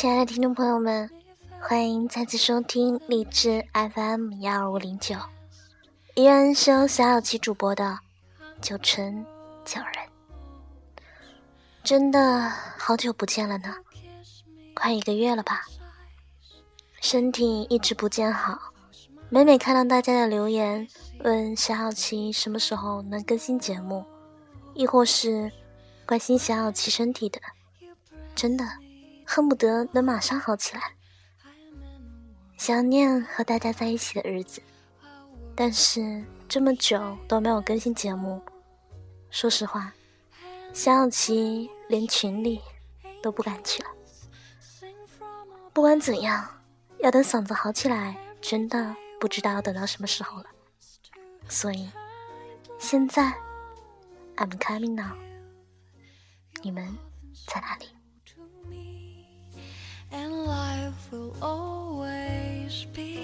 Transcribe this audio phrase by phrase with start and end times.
[0.00, 1.10] 亲爱的听众朋友们，
[1.60, 5.14] 欢迎再次收听荔枝 FM 幺二五零九，
[6.14, 7.98] 依然是由小小七主播的
[8.62, 9.26] 九成
[9.62, 9.92] 九人。
[11.84, 13.74] 真的好久不见了呢，
[14.72, 15.66] 快一个月了吧？
[17.02, 18.58] 身体一直不见好，
[19.28, 20.88] 每每看到大家的留言，
[21.24, 24.06] 问小小七什么时候能更新节目，
[24.72, 25.52] 亦或是
[26.06, 27.38] 关心小小七身体的，
[28.34, 28.64] 真的。
[29.32, 30.96] 恨不得能马上好起来，
[32.58, 34.60] 想念和大家在一起的日子，
[35.54, 38.42] 但是这么久都没有更新节目，
[39.30, 39.92] 说实话，
[40.72, 42.60] 小小琪连群里
[43.22, 43.88] 都不敢去了。
[45.72, 46.44] 不管怎样，
[46.98, 50.46] 要等嗓子好起来，真的不知道要等到什么时候了。
[51.48, 51.88] 所以，
[52.80, 53.32] 现在
[54.34, 55.16] ，I'm coming now，
[56.62, 56.98] 你们
[57.46, 57.86] 在哪里
[60.12, 63.19] ？and life will always be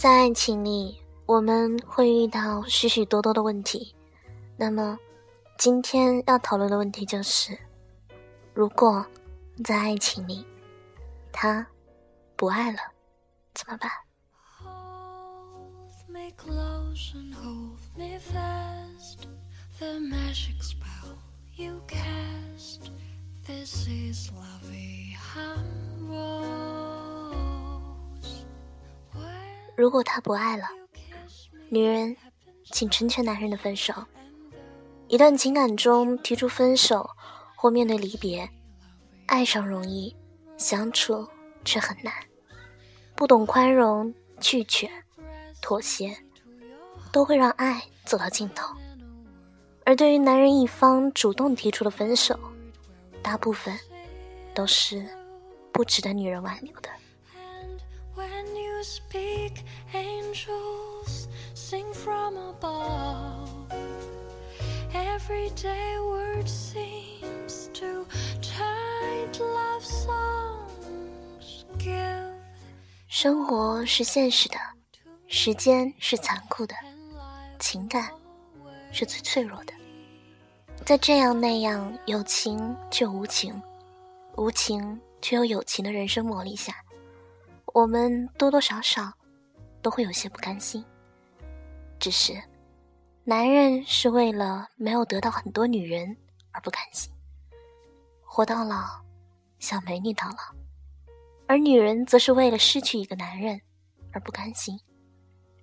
[0.00, 3.94] 在爱情里，我们会遇到许许多多的问题。
[4.56, 4.98] 那么，
[5.58, 7.58] 今天要讨论的问题就是：
[8.54, 9.04] 如果
[9.62, 10.46] 在爱情里，
[11.30, 11.66] 他
[12.34, 12.78] 不爱了，
[13.52, 13.90] 怎么办？
[29.80, 30.64] 如果他不爱了，
[31.70, 32.14] 女人，
[32.70, 33.94] 请成全男人的分手。
[35.08, 37.08] 一段情感中提出分手
[37.56, 38.46] 或面对离别，
[39.24, 40.14] 爱上容易，
[40.58, 41.26] 相处
[41.64, 42.12] 却很难。
[43.14, 44.86] 不懂宽容、拒绝、
[45.62, 46.14] 妥协，
[47.10, 48.76] 都会让爱走到尽头。
[49.86, 52.38] 而对于男人一方主动提出的分手，
[53.22, 53.74] 大部分
[54.54, 55.02] 都是
[55.72, 56.90] 不值得女人挽留的。
[58.82, 63.48] Speak angels sing from above
[64.94, 68.06] everyday word seems to
[68.40, 72.32] tide love songs give
[73.06, 74.56] 生活是现实的
[75.26, 76.74] 时间是残酷的
[77.58, 78.10] 情感
[78.92, 79.74] 是最脆弱的
[80.86, 83.60] 在这样那样有情却无情
[84.36, 86.74] 无情却又有情的人生磨砺下
[87.72, 89.12] 我们多多少少
[89.80, 90.84] 都会有些不甘心，
[92.00, 92.32] 只是
[93.22, 96.16] 男人是为了没有得到很多女人
[96.50, 97.12] 而不甘心，
[98.24, 99.00] 活到老
[99.60, 100.54] 想美女到老，
[101.46, 103.60] 而女人则是为了失去一个男人
[104.12, 104.78] 而不甘心，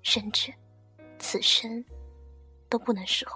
[0.01, 0.53] 甚至
[1.19, 1.83] 此生
[2.69, 3.35] 都不能释怀。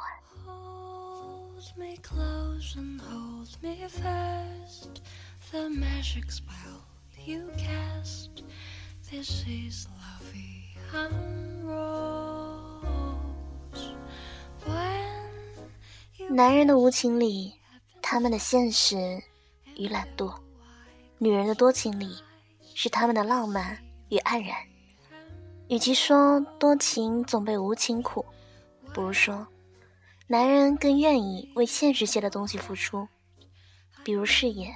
[16.29, 17.53] 男人的无情里，
[18.01, 19.21] 他们的现实
[19.77, 20.33] 与懒惰；
[21.19, 22.15] 女人的多情里，
[22.73, 23.77] 是他们的浪漫
[24.09, 24.57] 与黯然。
[25.67, 28.25] 与其说多情总被无情苦，
[28.93, 29.45] 不如说，
[30.27, 33.07] 男人更愿意为现实些的东西付出，
[34.03, 34.73] 比如事业、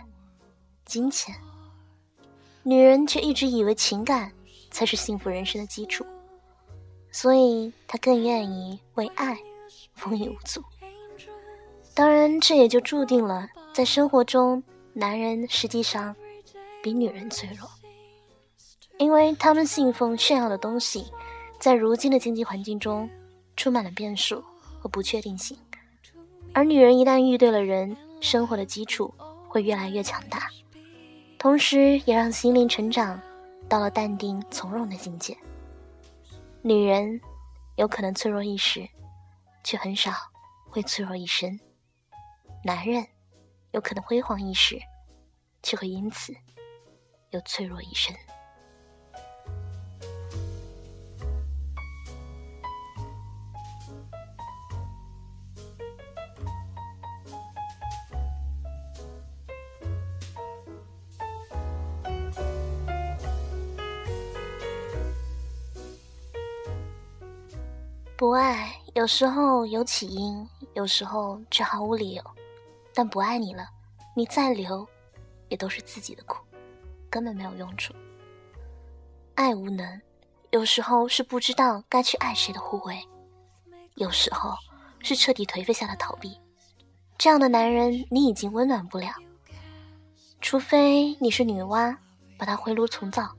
[0.86, 1.34] 金钱。
[2.68, 4.32] 女人却一直以为情感
[4.72, 6.04] 才是幸福人生的基础，
[7.12, 9.38] 所以她更愿意为爱
[9.94, 10.64] 风雨无阻。
[11.94, 14.64] 当然，这也就注定了在生活中，
[14.94, 16.16] 男人实际上
[16.82, 17.70] 比女人脆弱，
[18.98, 21.06] 因为他们信奉炫耀的东西，
[21.60, 23.08] 在如今的经济环境中
[23.56, 24.44] 充满了变数
[24.80, 25.56] 和不确定性，
[26.52, 29.14] 而女人一旦遇对了人，生活的基础
[29.48, 30.50] 会越来越强大。
[31.46, 33.22] 同时，也让心灵成长
[33.70, 35.38] 到了淡定从容的境界。
[36.64, 37.22] 女人
[37.76, 38.84] 有可能脆弱一时，
[39.64, 40.12] 却很少
[40.72, 41.56] 会脆弱一生；
[42.64, 43.06] 男人
[43.74, 44.80] 有可能辉煌一时，
[45.62, 46.34] 却会因此
[47.30, 48.12] 又脆弱一生。
[68.18, 72.24] 不爱有时候有起因，有时候却毫无理由。
[72.94, 73.68] 但不爱你了，
[74.16, 74.88] 你再留，
[75.50, 76.38] 也都是自己的苦，
[77.10, 77.94] 根本没有用处。
[79.34, 80.02] 爱无能，
[80.52, 83.06] 有时候是不知道该去爱谁的护卫，
[83.96, 84.56] 有时候
[85.00, 86.40] 是彻底颓废下的逃避。
[87.18, 89.14] 这样的男人，你已经温暖不了，
[90.40, 91.94] 除非你是女娲，
[92.38, 93.36] 把他回炉重造，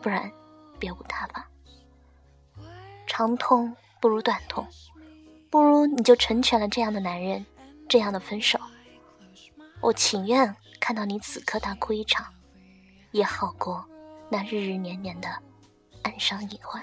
[0.00, 0.32] 不然
[0.78, 1.46] 别无他法。
[3.06, 4.66] 长痛不如短痛，
[5.50, 7.44] 不如你就成全了这样的男人，
[7.88, 8.58] 这样的分手。
[9.80, 12.26] 我情愿看到你此刻大哭一场，
[13.12, 13.84] 也好过
[14.30, 15.28] 那日日年年的
[16.02, 16.82] 暗伤隐患。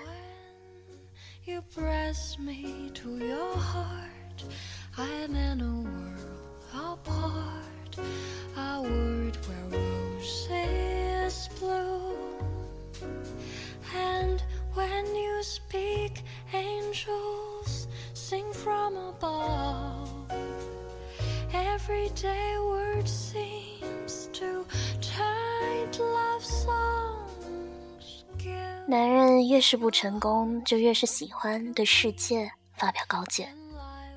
[28.89, 33.45] 男人越是不成功，就越是喜欢对世界发表高见；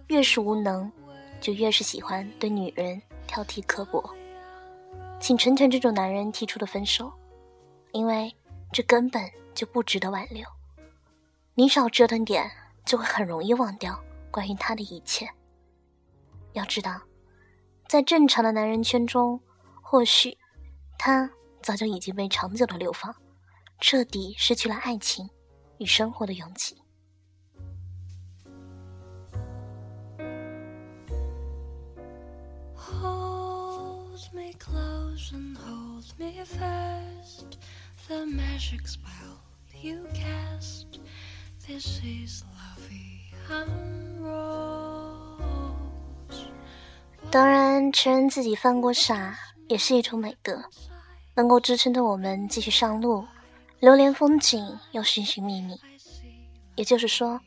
[0.07, 0.91] 越是无能，
[1.41, 4.01] 就越是喜欢对女人挑剔刻薄。
[5.19, 7.13] 请成全这种男人提出的分手，
[7.91, 8.33] 因为
[8.73, 10.47] 这根本就不值得挽留。
[11.55, 12.49] 你少折腾点，
[12.85, 14.01] 就会很容易忘掉
[14.31, 15.29] 关于他的一切。
[16.53, 17.01] 要知道。
[17.89, 19.41] 在正常的男人圈中，
[19.83, 20.39] 或许
[20.97, 21.29] 他
[21.61, 23.13] 早就已经被长久的流放，
[23.81, 25.29] 彻底失去了爱情
[25.79, 26.77] 与生活的勇气。
[47.31, 49.39] 当然，承认自己犯过傻
[49.69, 50.65] 也是一种美德，
[51.37, 53.25] 能够支撑着我们继续上路，
[53.81, 55.81] 流连风景又寻寻觅觅。
[56.77, 57.41] 也就是说，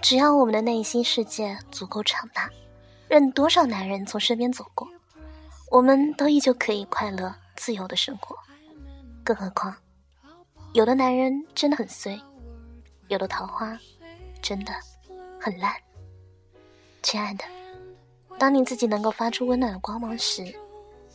[0.00, 2.48] 只要我们的内心世界足够强大，
[3.08, 4.88] 任多少男人从身边走过，
[5.70, 8.36] 我们都依旧可以快乐自由的生活。
[9.24, 9.74] 更何况，
[10.74, 12.20] 有的男人真的很衰，
[13.08, 13.76] 有的桃花
[14.40, 14.72] 真的
[15.40, 15.74] 很烂。
[17.02, 17.44] 亲爱的。
[18.36, 20.42] 当你自己能够发出温暖的光芒时，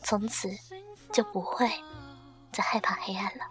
[0.03, 0.49] 从此
[1.11, 1.69] 就不会
[2.51, 3.45] 再害怕黑暗了。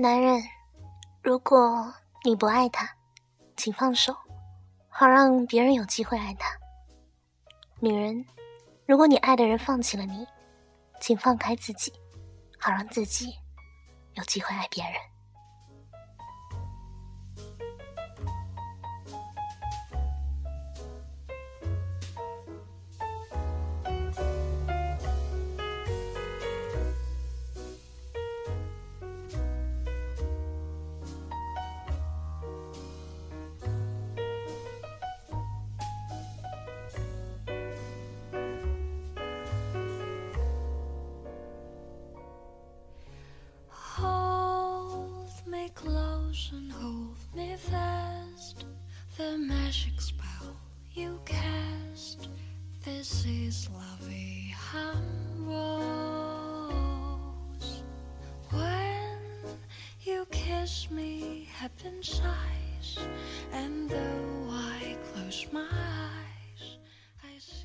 [0.00, 0.40] 男人。
[1.22, 1.92] 如果
[2.24, 2.88] 你不爱他，
[3.56, 4.14] 请放手，
[4.88, 6.48] 好让别人有机会爱他。
[7.80, 8.24] 女人，
[8.88, 10.26] 如果你爱的人放弃了你，
[10.98, 11.92] 请放开自己，
[12.58, 13.34] 好让自己
[14.14, 14.94] 有机会爱别人。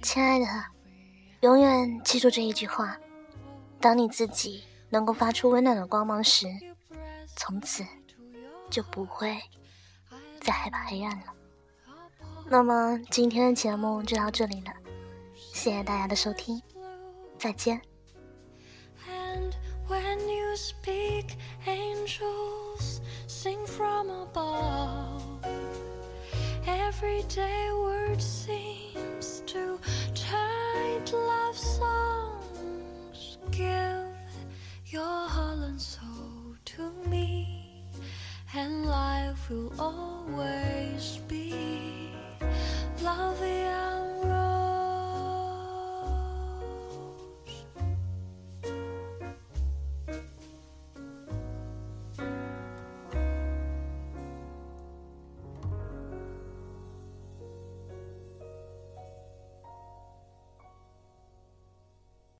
[0.01, 0.45] 亲爱的，
[1.41, 2.97] 永远记住这一句话：
[3.81, 6.45] 当你自己能够发出温暖的光芒时，
[7.35, 7.83] 从此
[8.69, 9.41] 就不会
[10.39, 11.25] 再害怕黑暗了。
[12.45, 14.71] 那么今天的节目就到这里了，
[15.63, 16.61] 谢谢大家的收听，
[17.39, 17.81] 再见。
[19.87, 25.21] When you speak, angels sing from above.
[26.65, 29.79] Everyday word seems to
[30.13, 33.37] chant love songs.
[33.49, 34.11] Give
[34.91, 37.85] your heart and soul to me,
[38.53, 41.92] and life will always be.